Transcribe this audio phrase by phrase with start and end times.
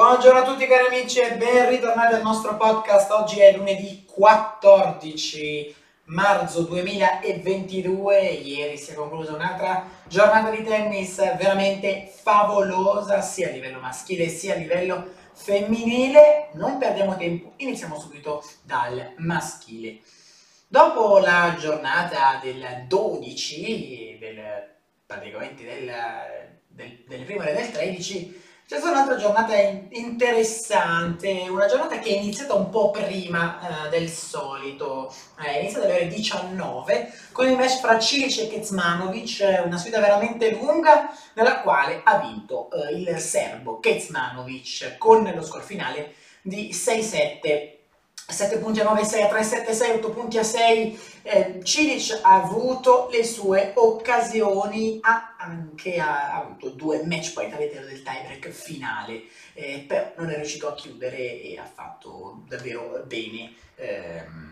[0.00, 3.10] Buongiorno a tutti cari amici e ben ritornati al nostro podcast.
[3.10, 8.18] Oggi è lunedì 14 marzo 2022.
[8.18, 14.54] Ieri si è conclusa un'altra giornata di tennis veramente favolosa sia a livello maschile sia
[14.54, 16.48] a livello femminile.
[16.54, 19.98] Non perdiamo tempo, iniziamo subito dal maschile.
[20.66, 24.40] Dopo la giornata del 12, del,
[25.04, 25.92] praticamente del,
[26.68, 32.18] del, del primo e del 13, c'è stata un'altra giornata interessante, una giornata che è
[32.18, 37.80] iniziata un po' prima eh, del solito, è iniziata alle ore 19 con il match
[37.80, 43.80] fra Cilic e Kecmanovic, una sfida veramente lunga nella quale ha vinto eh, il serbo
[43.80, 47.79] Kecmanovic con lo score finale di 6-7
[48.30, 51.00] 7 punti a 9, 6 a 3, 7 6, 8 punti a 6.
[51.22, 57.86] Eh, Cilic ha avuto le sue occasioni, ha anche ha, avuto due match point all'interno
[57.86, 59.22] del tiebreak finale,
[59.54, 63.52] eh, però non è riuscito a chiudere e ha fatto davvero bene.
[63.76, 64.50] Ehm,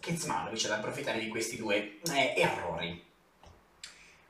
[0.00, 3.10] Kezmanovic ad approfittare di questi due eh, errori.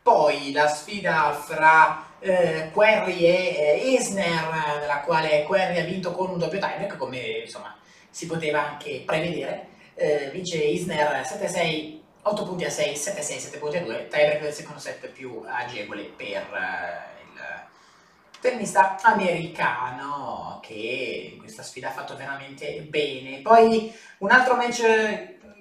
[0.03, 6.29] Poi la sfida fra eh, Querry e eh, Isner, nella quale Querry ha vinto con
[6.29, 7.75] un doppio tiebreak, come insomma
[8.13, 9.67] si poteva anche prevedere.
[9.95, 14.53] Eh, vince Isner 7-6, 8 punti a 6, 7-6, 7 punti a 2, tiebreak del
[14.53, 22.17] secondo set più agevole per uh, il tennista americano che in questa sfida ha fatto
[22.17, 23.41] veramente bene.
[23.41, 24.83] Poi un altro match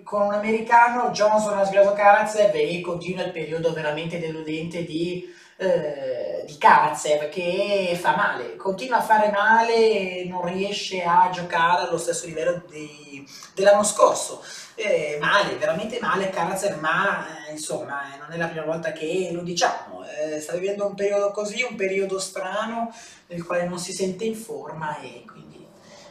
[0.04, 6.44] con un americano, Johnson ha sfidato Karatsev e continua il periodo veramente deludente di eh,
[6.48, 12.26] di Karatsev che fa male, continua a fare male, non riesce a giocare allo stesso
[12.26, 13.24] livello di,
[13.54, 14.44] dell'anno scorso.
[14.74, 19.44] Eh, male, veramente male Karatsev, ma eh, insomma non è la prima volta che lo
[19.44, 20.04] diciamo.
[20.04, 22.92] Eh, sta vivendo un periodo così, un periodo strano
[23.28, 25.64] nel quale non si sente in forma e quindi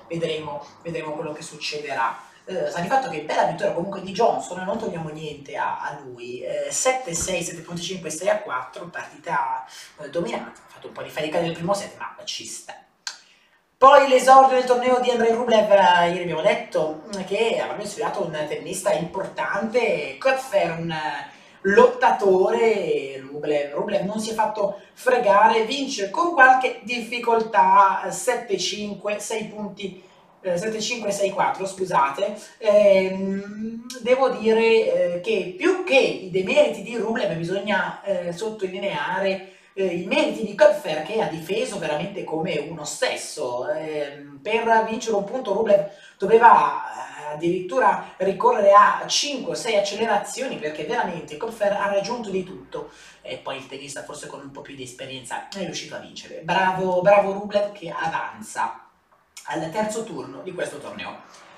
[0.07, 4.65] vedremo, vedremo quello che succederà eh, sta di fatto che bella vittoria comunque di Johnson,
[4.65, 9.65] non togliamo niente a, a lui, eh, 7-6, 7.5, 6-4, partita
[10.01, 12.75] eh, dominata, ha fatto un po' di fatica nel primo set, ma ci sta.
[13.79, 18.33] Poi l'esordio del torneo di Andrei Rublev, eh, ieri abbiamo detto che avrebbe sfidato un
[18.49, 20.95] tennista importante, Kotfer, un
[21.63, 30.09] lottatore, Rublev, Rublev non si è fatto fregare, vince con qualche difficoltà, 7-5, 6 punti
[30.43, 38.03] 7564, eh, scusate, ehm, devo dire eh, che più che i demeriti di Rublev bisogna
[38.03, 43.69] eh, sottolineare eh, i meriti di Köpfer che ha difeso veramente come uno stesso.
[43.69, 46.83] Ehm, per vincere un punto Rublev doveva
[47.29, 52.91] eh, addirittura ricorrere a 5-6 accelerazioni perché veramente Köpfer ha raggiunto di tutto
[53.21, 56.41] e poi il tennista forse con un po' più di esperienza è riuscito a vincere.
[56.43, 58.90] Bravo, bravo Rublev che avanza
[59.45, 61.49] al terzo turno di questo torneo.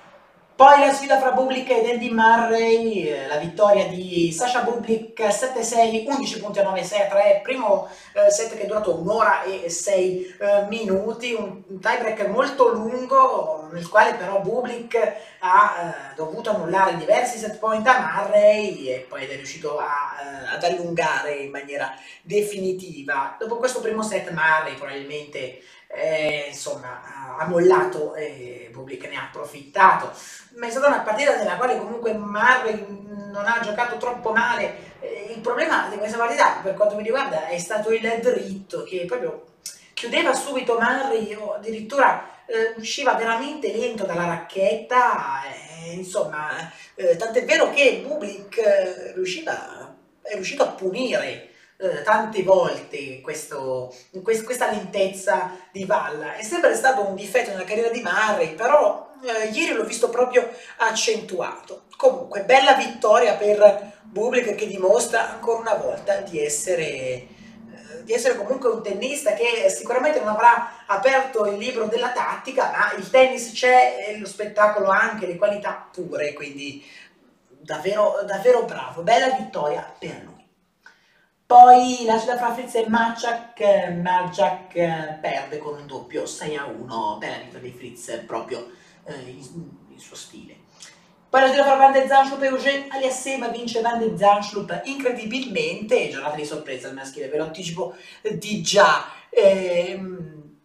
[0.55, 6.05] Poi la sfida fra Bublik ed Andy Murray, eh, la vittoria di Sasha Bublik 7-6,
[6.07, 9.69] 11 punti a 9, 6 a 3, primo eh, set che è durato un'ora e
[9.69, 17.39] 6 eh, minuti, un, tiebreak molto lungo nel quale però Bublik ha dovuto annullare diversi
[17.39, 23.37] set point a Murray e poi è riuscito a, ad allungare in maniera definitiva.
[23.39, 25.61] Dopo questo primo set Murray probabilmente
[25.95, 30.11] eh, insomma, ha mollato e Bublik ne ha approfittato.
[30.57, 32.85] Ma è stata una partita nella quale comunque Murray
[33.31, 34.91] non ha giocato troppo male.
[35.01, 39.05] Eh, il problema di questa partita, per quanto mi riguarda, è stato il dritto che
[39.07, 39.51] proprio
[39.93, 45.43] chiudeva subito Murray o addirittura eh, usciva veramente lento dalla racchetta.
[45.45, 51.51] Eh, insomma, eh, tant'è vero che Bublik eh, riusciva, è riuscito a punire
[51.83, 56.37] eh, tante volte questo, quest, questa lentezza di Valla.
[56.37, 60.49] È sempre stato un difetto nella carriera di Murray, però eh, ieri l'ho visto proprio
[60.77, 61.83] accentuato.
[61.97, 67.27] Comunque, bella vittoria per Bublik che dimostra ancora una volta di essere eh,
[68.05, 72.93] di essere comunque un tennista che sicuramente non avrà aperto il libro della tattica, ma
[72.97, 76.85] il tennis c'è e lo spettacolo anche, le qualità pure, quindi
[77.49, 80.32] davvero, davvero bravo, bella vittoria per lui.
[81.53, 83.61] Poi la sfida fra Fritz e Maciak,
[84.01, 88.71] Maciak eh, perde con un doppio 6 a 1, bella vittoria di Fritz proprio
[89.05, 90.57] eh, in, suo stile.
[91.29, 96.09] Poi la sfida fra Van de Zanschlup e Eugène Aliassima vince Van de Zanschlup incredibilmente,
[96.09, 99.05] giornata di sorpresa al maschile, ve lo anticipo di già.
[99.29, 100.57] Ehm,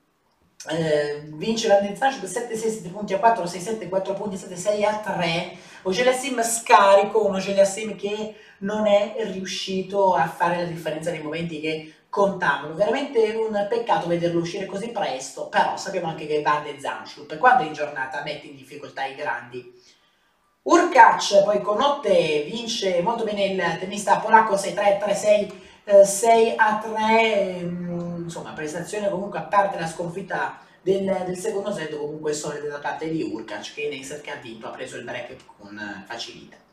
[0.70, 5.00] eh, vince Van de Zanschlup 7-6, 7 punti a 4, 6-7, 4 punti, 7-6 a
[5.00, 5.58] 3.
[5.82, 11.94] Ogeliassim scarico, un Ogeliassim che non è riuscito a fare la differenza nei momenti che
[12.10, 12.74] con Tamlo.
[12.74, 17.64] Veramente un peccato vederlo uscire così presto, però sappiamo anche che Van de Zanschlup, quando
[17.64, 19.74] in giornata mette in difficoltà i grandi.
[20.64, 25.00] Urkac poi con Otte vince molto bene il tennista polacco 6-3,
[25.86, 27.58] 3-6, 6 3,
[28.18, 33.10] insomma prestazione comunque a parte la sconfitta del, del secondo set comunque solida da parte
[33.10, 36.67] di Urkac che nei set che ha vinto ha preso il break con facilità.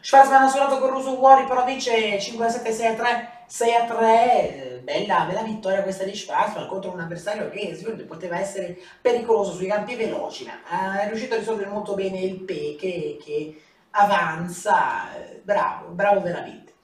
[0.00, 6.04] Schwarzman ha suonato con Russo Uori, però vince 5-7, 6-3, 6-3, bella, bella vittoria questa
[6.04, 11.08] di Schwarzman contro un avversario che sicuramente poteva essere pericoloso sui campi veloci, ma è
[11.08, 15.08] riuscito a risolvere molto bene il Peche che avanza,
[15.42, 16.74] bravo, bravo veramente.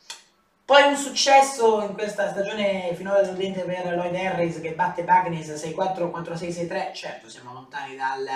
[0.64, 6.11] Poi un successo in questa stagione finora dell'Oriente per Lloyd Harris che batte Bagnes 6-4,
[6.11, 8.26] 4-6, 6-3, certo siamo lontani dal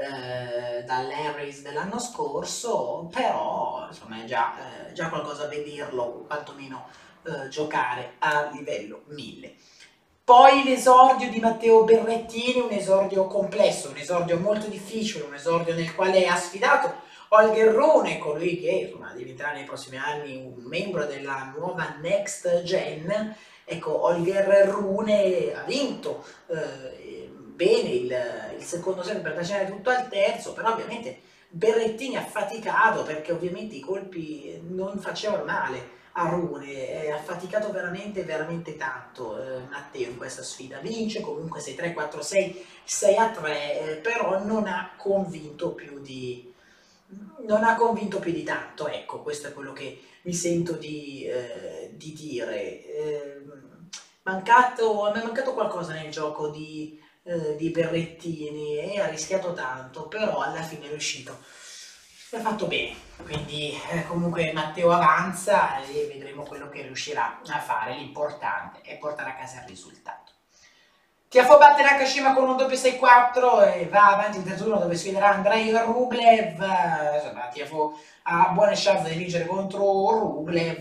[0.00, 6.86] eh, dall'Harris dell'anno scorso, però insomma è già, eh, già qualcosa vederlo, quantomeno
[7.24, 9.54] eh, giocare a livello 1000.
[10.24, 15.94] Poi l'esordio di Matteo Berrettini, un esordio complesso, un esordio molto difficile, un esordio nel
[15.94, 21.52] quale ha sfidato Holger Rune, colui che insomma, diventerà nei prossimi anni un membro della
[21.54, 23.36] nuova Next Gen.
[23.64, 27.19] Ecco, Holger Rune ha vinto eh,
[27.60, 31.20] bene il, il secondo set per trascinare tutto al terzo, però ovviamente
[31.50, 38.24] Berrettini ha faticato perché ovviamente i colpi non facevano male a Rune, ha faticato veramente
[38.24, 44.66] veramente tanto eh, Matteo in questa sfida, vince comunque 6-3, 4-6, 6-3, eh, però non
[44.66, 46.48] ha convinto più di
[47.46, 51.90] non ha convinto più di tanto, ecco, questo è quello che mi sento di, eh,
[51.92, 52.84] di dire.
[52.84, 53.42] Eh,
[54.22, 57.00] mancato, me è mancato qualcosa nel gioco di,
[57.30, 61.38] eh, di Berrettini e ha rischiato tanto, però alla fine è riuscito.
[62.32, 67.96] Ha fatto bene, quindi eh, comunque Matteo avanza e vedremo quello che riuscirà a fare.
[67.96, 70.29] L'importante è portare a casa il risultato.
[71.30, 75.70] Tiafo batte Nakashima con un doppio 6-4 e va avanti in terzo dove sfiderà Andrei
[75.70, 76.58] Rublev.
[76.58, 79.78] Insomma, Tiafo ha buone chance di vincere contro
[80.10, 80.80] Rublev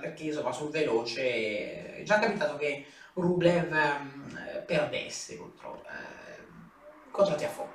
[0.00, 6.44] perché insomma sul veloce è già capitato che Rublev eh, perdesse contro, eh,
[7.10, 7.66] contro Tiafoe.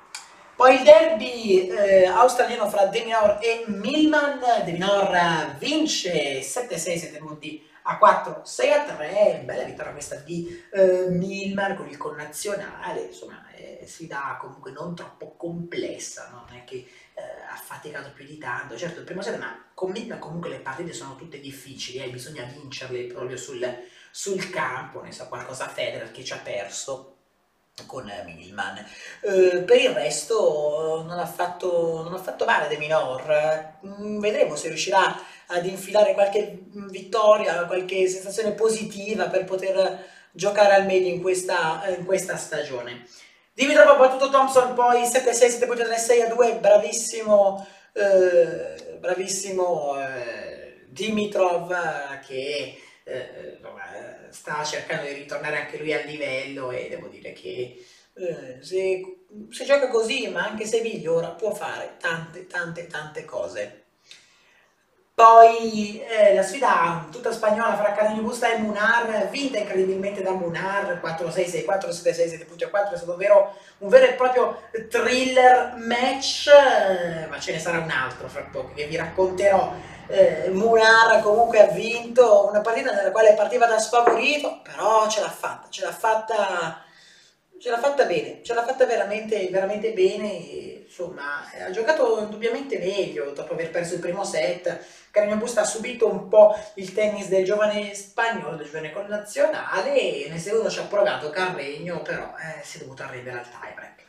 [0.56, 7.98] Poi il derby eh, australiano fra Deminor e Milman, Deminor vince 7-6, 7 punti a
[7.98, 13.84] 4, 6 a 3, bella vittoria questa di eh, Milman con il connazionale, insomma eh,
[13.86, 16.44] sfida comunque non troppo complessa, no?
[16.48, 19.90] non è che eh, ha faticato più di tanto, certo il primo set, ma con
[19.90, 23.66] Milman comunque le partite sono tutte difficili, eh, bisogna vincerle proprio sul,
[24.10, 27.13] sul campo, ne sa qualcosa Federer che ci ha perso
[27.86, 28.84] con Milman.
[29.20, 34.54] Eh, per il resto non ha fatto, non ha fatto male De Minor, mm, vedremo
[34.54, 35.16] se riuscirà
[35.46, 42.04] ad infilare qualche vittoria, qualche sensazione positiva per poter giocare al meglio in questa, in
[42.04, 43.06] questa stagione.
[43.52, 51.72] Dimitrov ha battuto Thompson, poi 7-6, 7.3, 6 a 2, bravissimo, eh, bravissimo eh, Dimitrov
[52.26, 53.58] che eh,
[54.30, 57.84] sta cercando di ritornare anche lui al livello e devo dire che
[58.14, 63.83] eh, se, se, gioca così, ma anche se migliora, può fare tante, tante, tante cose.
[65.16, 71.00] Poi eh, la sfida tutta spagnola fra Cardenio Busta e Munar, vinta incredibilmente da Munar,
[71.00, 75.74] 4-6, 6-4, 7-6, 7 punti a 4, è stato vero, un vero e proprio thriller
[75.76, 76.48] match,
[77.28, 79.72] ma ce ne sarà un altro fra poco che vi racconterò.
[80.08, 85.30] Eh, Munar comunque ha vinto una partita nella quale partiva da sfavorito, però ce l'ha
[85.30, 86.84] fatta, ce l'ha fatta,
[87.60, 90.26] ce l'ha fatta bene, ce l'ha fatta veramente, veramente bene,
[90.84, 96.10] insomma ha giocato indubbiamente meglio dopo aver perso il primo set, Carino Busta ha subito
[96.10, 100.86] un po' il tennis del giovane spagnolo, del giovane connazionale e nel secondo ci ha
[100.86, 104.02] provato Carregno, però eh, si è dovuto arrendere al tiebreak.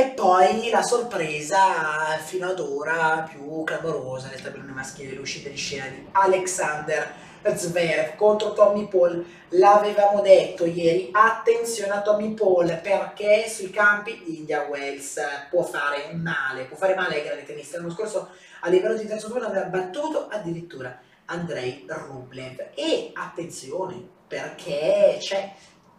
[0.00, 5.88] E poi la sorpresa fino ad ora più clamorosa nel tabellone maschile, l'uscita di scena
[5.88, 7.12] di Alexander
[7.54, 9.22] Zverev contro Tommy Paul.
[9.50, 16.14] L'avevamo detto ieri, attenzione a Tommy Paul perché sui campi di India Wells può fare
[16.14, 17.76] male, può fare male ai grandi tennisti.
[17.76, 18.30] L'anno scorso
[18.60, 22.70] a livello di terzo turno aveva battuto addirittura Andrei Rublev.
[22.74, 25.52] E attenzione perché c'è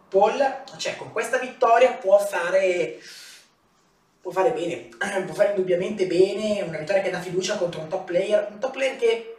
[0.09, 2.99] Paul, cioè con questa vittoria può fare
[4.21, 4.89] può fare bene,
[5.25, 8.71] può fare indubbiamente bene, una vittoria che dà fiducia contro un top player, un top
[8.71, 9.37] player che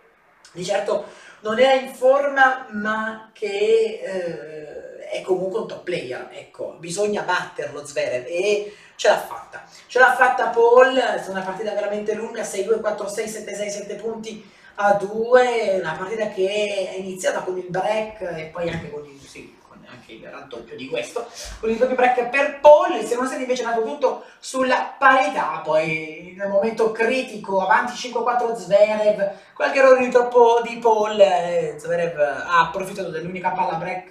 [0.52, 1.04] di certo
[1.40, 7.84] non era in forma ma che eh, è comunque un top player, ecco, bisogna batterlo
[7.84, 12.42] Zverev e ce l'ha fatta, ce l'ha fatta Paul, è stata una partita veramente lunga,
[12.42, 18.20] 6-2, 4-6, 7-6, 7 punti a 2, una partita che è iniziata con il break
[18.22, 19.54] e poi anche con il, sì,
[19.92, 21.26] anche il raddoppio di questo,
[21.60, 25.60] con il doppio break per Paul, il secondo set invece è andato tutto sulla parità,
[25.62, 32.18] poi nel momento critico, avanti 5-4 Zverev, qualche errore di troppo di Paul, eh, Zverev
[32.18, 34.10] ha approfittato dell'unica palla break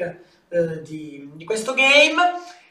[0.50, 2.16] eh, di, di questo game,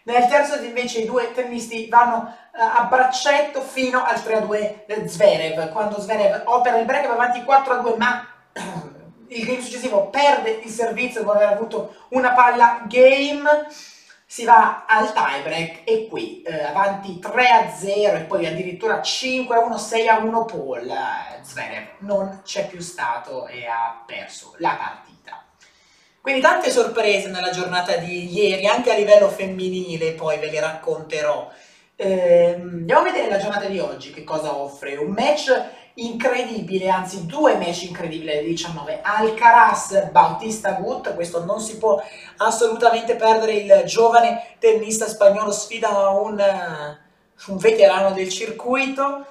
[0.02, 5.70] nel terzo invece i due tennisti vanno uh, a braccetto fino al 3-2 eh, Zverev,
[5.72, 8.26] quando Zverev opera il break va avanti 4-2 ma
[9.30, 13.66] il game successivo perde il servizio dopo aver avuto una palla game
[14.26, 20.44] si va al tie break e qui eh, avanti 3-0 e poi addirittura 5-1, 6-1
[20.46, 25.44] Paul eh, Zverev non c'è più stato e ha perso la partita
[26.20, 31.50] quindi tante sorprese nella giornata di ieri, anche a livello femminile, poi ve le racconterò.
[31.96, 34.96] Eh, andiamo a vedere la giornata di oggi, che cosa offre.
[34.96, 35.50] Un match
[35.94, 39.00] incredibile, anzi due match incredibili alle 19.
[39.02, 42.02] Alcaraz Bautista Gut, questo non si può
[42.38, 46.42] assolutamente perdere, il giovane tennista spagnolo sfida un,
[47.46, 49.26] un veterano del circuito.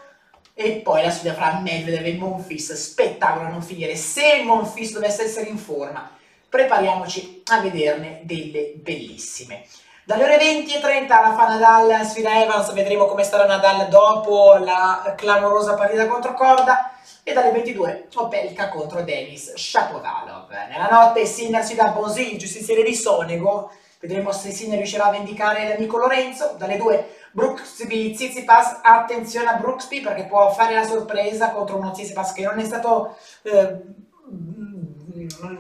[0.54, 3.96] E poi la sfida fra Medvedev e Monfils, spettacolo a non finire.
[3.96, 6.12] Se Monfils dovesse essere in forma,
[6.50, 9.63] prepariamoci a vederne delle bellissime.
[10.10, 14.56] Dalle ore 20 e 30 la fa Nadal sfida Evans, vedremo come starà Nadal dopo
[14.56, 20.50] la clamorosa partita contro Corda e dalle 22 Opelka contro Denis Shapovalov.
[20.68, 25.12] Nella notte Sinner si dà Bonzi, il giustiziere di Sonego, vedremo se Sinner riuscirà a
[25.12, 26.56] vendicare l'amico Lorenzo.
[26.58, 32.34] Dalle 2 Brooksby Tsitsipas, attenzione a Brooksby perché può fare la sorpresa contro uno Tsitsipas
[32.34, 33.16] che non è stato...
[33.44, 34.08] Eh,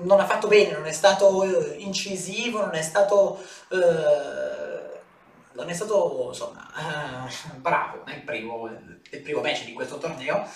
[0.01, 4.99] non ha fatto bene, non è stato eh, incisivo, non è stato, eh,
[5.53, 10.47] non è stato insomma, eh, bravo nel primo, nel primo match di questo torneo,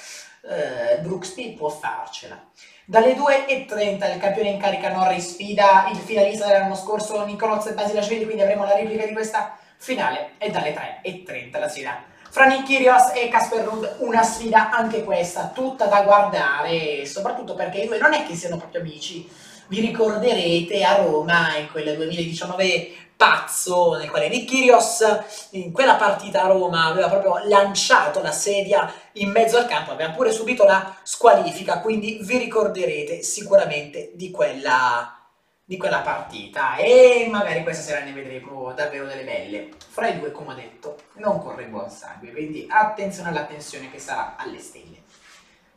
[0.42, 2.42] eh, Brooksby può farcela.
[2.86, 8.26] Dalle 2.30 il campione in carica Norris sfida il finalista dell'anno scorso Nicoloz e Basilashvili,
[8.26, 13.12] quindi avremo la replica di questa finale e dalle 3.30 la sfida fra Nick Kyrgios
[13.14, 18.12] e Casper Ruud una sfida anche questa, tutta da guardare, soprattutto perché i due non
[18.14, 19.30] è che siano proprio amici.
[19.68, 25.04] Vi ricorderete a Roma in quel 2019 pazzo nel quale Nick Kyrgios
[25.52, 30.10] in quella partita a Roma aveva proprio lanciato la sedia in mezzo al campo, aveva
[30.10, 35.23] pure subito la squalifica, quindi vi ricorderete sicuramente di quella
[35.66, 39.70] di quella partita e magari questa sera ne vedremo davvero delle belle.
[39.88, 44.00] Fra i due, come ho detto, non corre buon sangue, quindi attenzione alla tensione che
[44.00, 45.02] sarà alle stelle.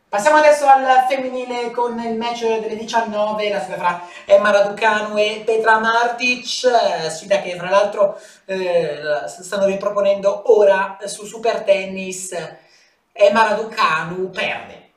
[0.09, 5.43] Passiamo adesso al femminile con il match delle 19, la sfida fra Emma Raducanu e
[5.45, 12.33] Petra Martic, sfida che fra l'altro eh, stanno riproponendo ora su Super Tennis.
[13.13, 14.93] Emma Raducanu perde,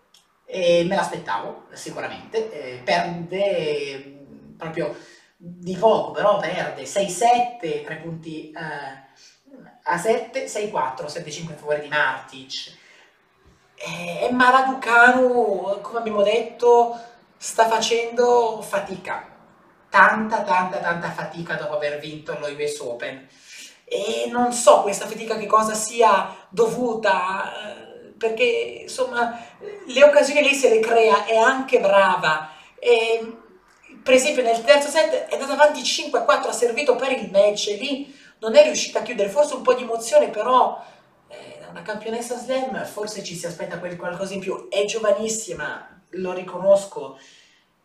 [0.46, 4.19] e me l'aspettavo sicuramente, eh, perde
[4.60, 4.96] proprio
[5.36, 9.08] di poco, però perde 6-7, 3 punti eh,
[9.84, 12.78] a 7, 6-4, 7-5 in favore di Martic.
[13.76, 17.00] E Maraducanu, come abbiamo detto,
[17.38, 19.26] sta facendo fatica,
[19.90, 23.26] tanta, tanta, tanta fatica dopo aver vinto lo US Open.
[23.86, 29.40] E non so questa fatica che cosa sia dovuta, eh, perché insomma
[29.88, 32.52] le occasioni lei se le crea, è anche brava.
[32.78, 33.48] E
[34.04, 37.30] per esempio nel terzo set è andata avanti 5 a 4, ha servito per il
[37.32, 40.82] match e lì non è riuscita a chiudere, forse un po' di emozione, però
[41.28, 47.20] eh, una campionessa slam forse ci si aspetta qualcosa in più, è giovanissima, lo riconosco,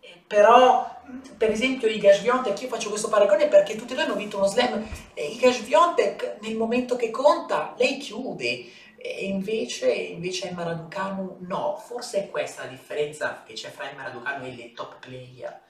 [0.00, 1.02] eh, però
[1.36, 4.46] per esempio Iga Swiatek, io faccio questo paragone perché tutti e due hanno vinto uno
[4.46, 8.64] slam, e Iga Swiatek nel momento che conta, lei chiude,
[8.96, 14.04] e invece, invece Emma Raducanu no, forse è questa la differenza che c'è fra Emma
[14.04, 15.60] Raducanu e le top player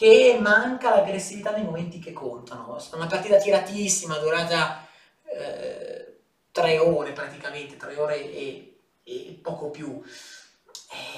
[0.00, 2.78] che manca l'aggressività nei momenti che contano.
[2.94, 4.88] Una partita tiratissima, durata
[5.24, 10.02] eh, tre ore praticamente, tre ore e, e poco più.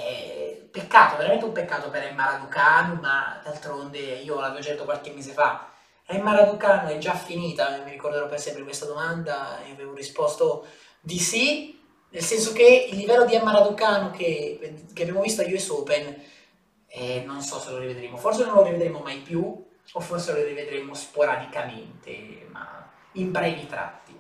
[0.01, 5.13] Eh, peccato, veramente un peccato per Emma Raducanu, ma d'altronde io l'avevo già detto qualche
[5.13, 5.71] mese fa.
[6.05, 10.67] Emma Raducanu è già finita, mi ricorderò per sempre questa domanda e avevo risposto
[10.99, 15.55] di sì, nel senso che il livello di Emma Raducanu che, che abbiamo visto agli
[15.55, 16.31] US Open
[16.95, 20.45] e non so se lo rivedremo, forse non lo rivedremo mai più o forse lo
[20.45, 24.19] rivedremo sporadicamente, ma in brevi tratti.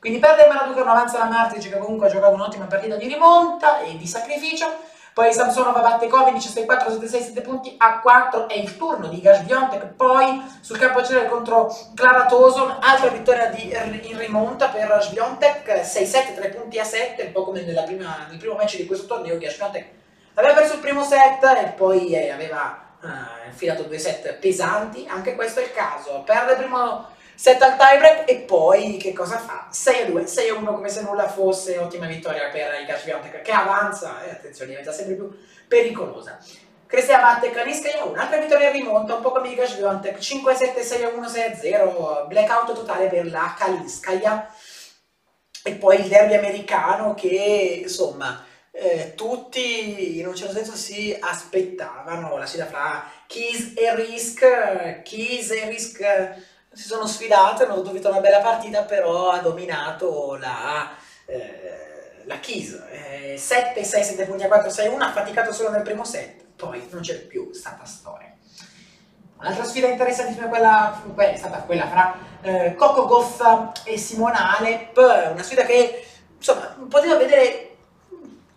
[0.00, 3.80] Quindi perde Maraduca, non avanza la Martic che comunque ha giocato un'ottima partita di rimonta
[3.80, 4.66] e di sacrificio,
[5.14, 9.94] poi Samsonova batte Kovinic 6-4, 7-6, 7 punti a 4, è il turno di Gashviontek,
[9.94, 13.72] poi sul campo celere contro Clara Toson, altra vittoria di,
[14.08, 18.54] in rimonta per Sviontek, 6-7, 3 punti a 7, un po' come prima, nel primo
[18.54, 19.98] match di questo torneo Gashviontek
[20.34, 25.34] Aveva perso il primo set e poi eh, aveva uh, infilato due set pesanti, anche
[25.34, 26.22] questo è il caso.
[26.24, 29.68] Perde il primo set al tiebreak e poi che cosa fa?
[29.70, 33.40] 6 a 2, 6 a 1 come se nulla fosse, ottima vittoria per Iga Swiatek
[33.40, 35.30] che avanza e attenzione diventa sempre più
[35.66, 36.38] pericolosa.
[36.86, 41.02] Cristian batte Kaniskaya, un'altra vittoria rimonta, un po' come Iga Swiatek, 5 a 7, 6
[41.04, 44.52] a 1, 6 a 0, blackout totale per la Kalinskaya
[45.62, 48.44] e poi il derby americano che insomma
[48.80, 55.50] eh, tutti in un certo senso si aspettavano la sfida fra Keys e Risk, Keys
[55.50, 56.00] e Risk
[56.72, 60.90] si sono sfidate, hanno dovuto una bella partita, però ha dominato la,
[61.26, 65.68] eh, la Keys, eh, 7, 6, 7 punti a 4, 6, 1, ha faticato solo
[65.70, 68.32] nel primo set, poi non c'è più stata storia.
[69.40, 73.42] Un'altra sfida interessantissima quella, è stata quella fra eh, Coco Goff
[73.84, 74.96] e Simona Alep,
[75.32, 76.06] una sfida che
[76.36, 77.69] insomma poteva vedere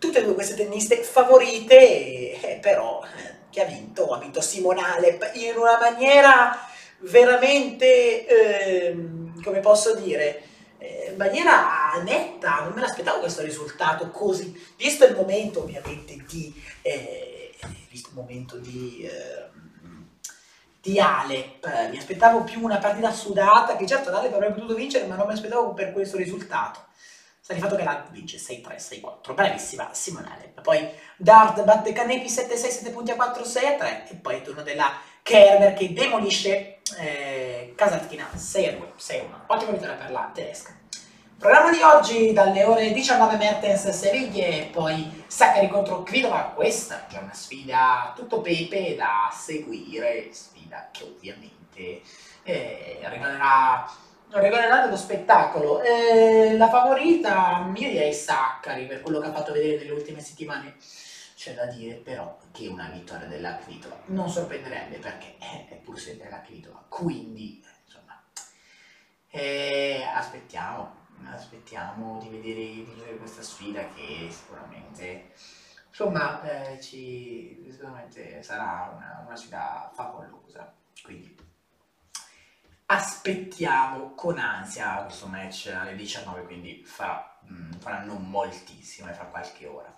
[0.04, 4.12] tutte e due queste tenniste favorite, eh, però eh, chi ha vinto?
[4.12, 6.58] Ha vinto Simona Alep in una maniera
[6.98, 8.96] veramente, eh,
[9.42, 10.42] come posso dire,
[10.78, 16.54] eh, in maniera netta, non me l'aspettavo questo risultato così, visto il momento ovviamente di,
[16.82, 17.54] eh,
[17.88, 19.52] visto il momento di, eh,
[20.82, 25.16] di Alep, mi aspettavo più una partita sudata, che certo l'Alep avrebbe potuto vincere, ma
[25.16, 26.92] non mi aspettavo per questo risultato.
[27.44, 30.54] Sta di fatto che la vince 6-3, 6-4, bravissima Simone.
[30.62, 34.90] Poi Dard batte Canepi 7-6, 7 punti a 4, 6-3 e poi il turno della
[35.20, 39.24] Kerber che demolisce eh, Kasatkina 6-2, 6-1.
[39.48, 40.74] Ottima vittoria per la tedesca.
[41.36, 46.52] Programma di oggi dalle ore 19 Mertens Seviglie e poi Saccari contro Kvidova.
[46.54, 52.00] Questa è una sfida tutto pepe da seguire, sfida che ovviamente
[52.42, 53.86] eh, regalerà
[54.40, 55.82] regolerà dello spettacolo.
[55.82, 60.76] Eh, la favorita mia direi Saccari per quello che ha fatto vedere nelle ultime settimane.
[61.36, 66.30] C'è da dire però che una vittoria della Kvitova non sorprenderebbe perché è pur sempre
[66.30, 66.84] la Kvitova.
[66.88, 68.22] Quindi, insomma,
[69.30, 70.94] eh, aspettiamo,
[71.30, 75.32] aspettiamo di vedere, di vedere questa sfida che sicuramente,
[75.88, 80.72] insomma, eh, ci, sicuramente sarà una, una sfida favolosa.
[81.02, 81.36] Quindi
[82.86, 89.94] aspettiamo con ansia questo match alle 19, quindi farà, mh, faranno moltissimo, fra qualche ora.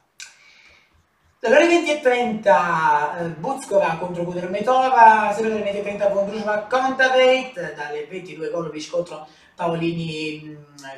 [1.39, 6.59] Dalle ore 20 e 30 eh, Buzkova contro Kudermetova, sempre dalle 20 e 30 Vondrusova
[6.63, 10.55] Kontaveit, dalle 22 Golovic contro Paolini,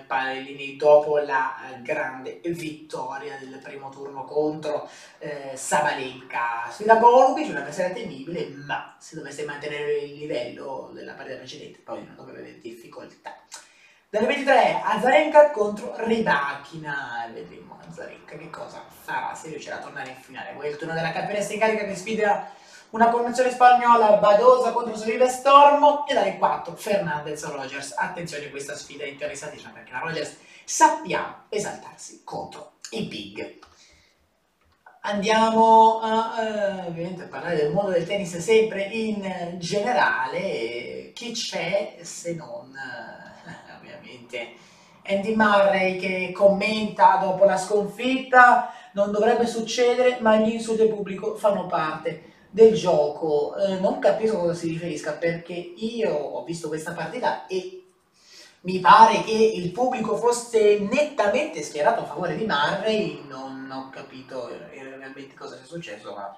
[0.08, 6.68] Paolini dopo la eh, grande vittoria del primo turno contro eh, Sabalenka.
[6.68, 12.04] Sfida Golubic, una persona temibile, ma se dovesse mantenere il livello della partita precedente poi
[12.04, 13.36] non dovrebbe avere difficoltà.
[14.10, 20.16] Dalle 23 Azarenka contro Rybakina, vedremo Azarenka che cosa farà, se riuscirà a tornare in
[20.16, 20.54] finale.
[20.56, 22.50] Poi il turno della campionessa in carica che sfida
[22.90, 27.92] una convenzione spagnola Badosa contro Solive Stormo e dalle 4 Fernandez Rogers.
[27.94, 33.58] Attenzione a questa sfida interessantissima perché la Rogers sappiamo esaltarsi contro i big.
[35.02, 41.12] Andiamo a, uh, a parlare del mondo del tennis sempre in generale.
[41.14, 44.54] Chi c'è se non uh, ovviamente
[45.04, 51.36] Andy Murray che commenta dopo la sconfitta non dovrebbe succedere ma gli insulti al pubblico
[51.36, 56.92] fanno parte del gioco, eh, non capisco cosa si riferisca perché io ho visto questa
[56.92, 57.84] partita e
[58.62, 64.48] mi pare che il pubblico fosse nettamente schierato a favore di Murray, non ho capito
[64.48, 66.36] realmente cosa sia successo, ma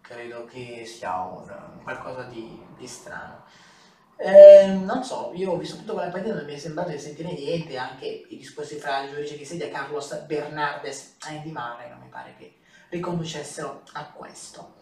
[0.00, 3.44] credo che sia un, qualcosa di, di strano.
[4.18, 7.32] Eh, non so, io ho visto tutto quella partita non mi è sembrato di sentire
[7.32, 12.00] niente, anche i discorsi fra il giudice che sedia Carlos Bernardes e Andy Murray non
[12.00, 12.54] mi pare che
[12.88, 14.74] riconducessero a questo.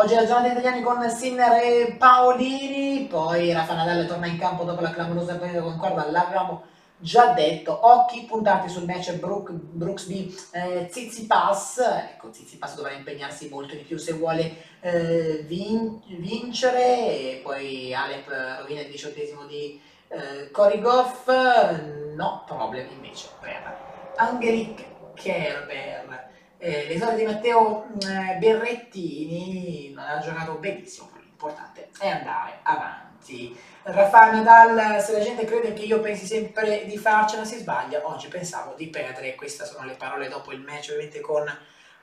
[0.00, 4.64] Oggi la giornata degli italiani con Sinner e Paolini, poi Rafa Nadal torna in campo
[4.64, 6.62] dopo la clamorosa partita con Corda, l'avevamo
[6.96, 13.74] già detto, occhi puntati sul match Brook, Brooksby eh, Zizipas, ecco Zizipas dovrà impegnarsi molto
[13.74, 20.50] di più se vuole eh, vin vincere, e poi Alep rovina il diciottesimo di eh,
[20.50, 23.76] Korigov, no problem invece per
[24.16, 26.29] Angelique Kerber
[26.60, 33.58] eh, l'esordio di Matteo eh, Berrettini non ha giocato benissimo, l'importante è andare avanti.
[33.82, 38.02] Rafa Nadal, se la gente crede che io pensi sempre di farcela, si sbaglia.
[38.04, 41.44] Oggi pensavo di perdere, queste sono le parole dopo il match, ovviamente con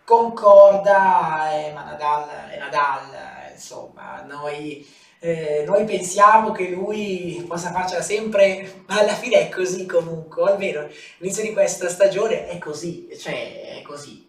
[0.04, 4.88] Concorda, eh, ma Nadal è Nadal, insomma, noi,
[5.20, 10.88] eh, noi, pensiamo che lui possa farcela sempre, ma alla fine è così comunque, almeno
[11.18, 14.26] l'inizio di questa stagione è così, cioè è così.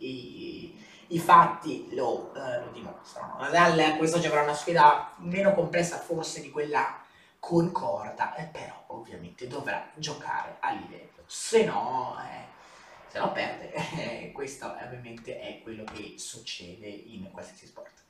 [1.11, 3.39] i fatti lo, eh, lo dimostrano.
[3.41, 7.03] Nadal quest'oggi avrà una sfida meno complessa forse di quella
[7.39, 13.73] concorda, eh, però ovviamente dovrà giocare a livello, se no, eh, se no perde.
[13.99, 18.07] Eh, questo ovviamente è quello che succede in qualsiasi sport.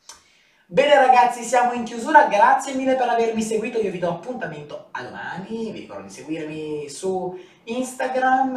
[0.70, 5.02] Bene ragazzi, siamo in chiusura, grazie mille per avermi seguito, io vi do appuntamento a
[5.02, 8.52] domani, vi ricordo di seguirmi su Instagram,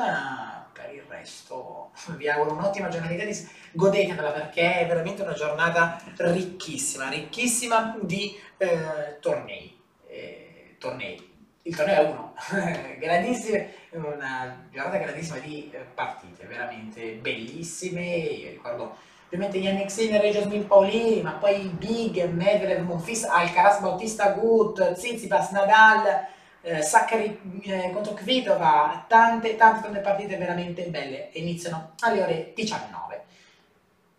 [0.73, 7.07] per il resto vi auguro un'ottima giornata di godetevela perché è veramente una giornata ricchissima,
[7.07, 11.29] ricchissima di eh, tornei, eh, tornei.
[11.61, 12.33] Il torneo è uno,
[12.99, 18.97] grandissime, una giornata grandissima di eh, partite, veramente bellissime, io ricordo
[19.31, 25.51] ovviamente Yannick Sinner e Jasmine Paulini, ma poi Big, Medvedev, Monfils, Alcaraz, Bautista Gut, Tsitsipas,
[25.51, 26.27] Nadal,
[26.61, 33.23] eh, Saccari eh, contro Kvitova, tante, tante, tante partite veramente belle iniziano alle ore 19.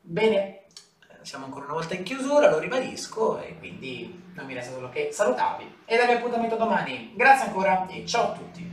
[0.01, 0.62] Bene,
[1.20, 5.11] siamo ancora una volta in chiusura, lo ribadisco e quindi non mi resta solo che
[5.12, 7.12] salutarvi e darvi appuntamento domani.
[7.14, 8.71] Grazie ancora e ciao a tutti.